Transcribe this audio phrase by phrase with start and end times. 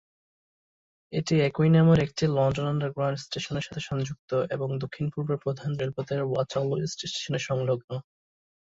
[1.13, 6.75] এটি একই নামের একটি লন্ডন আন্ডারগ্রাউন্ড স্টেশনের সাথে সংযুক্ত এবং দক্ষিণ পূর্ব প্রধান রেলপথের ওয়াটারলু
[6.79, 7.89] ইস্ট স্টেশনের সংলগ্ন।